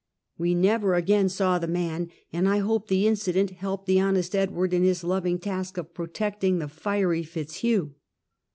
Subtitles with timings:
[0.35, 4.33] We never again saw the man, and I hope the inci dent lielped the honest
[4.35, 7.91] Edward in his loving task of protecting the fiery Fitzhugh.